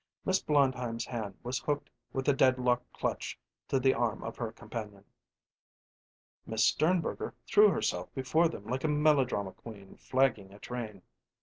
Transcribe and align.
Miss 0.25 0.41
Blondheim's 0.41 1.05
hand 1.05 1.37
was 1.43 1.59
hooked 1.59 1.87
with 2.11 2.27
a 2.27 2.33
deadlock 2.33 2.81
clutch 2.91 3.37
to 3.67 3.79
the 3.79 3.93
arm 3.93 4.23
of 4.23 4.35
her 4.37 4.51
companion. 4.51 5.05
Miss 6.47 6.63
Sternberger 6.63 7.35
threw 7.45 7.69
herself 7.69 8.11
before 8.15 8.47
them 8.49 8.65
like 8.65 8.83
a 8.83 8.87
melodrama 8.87 9.51
queen 9.51 9.97
flagging 9.97 10.51
a 10.55 10.57
train. 10.57 11.03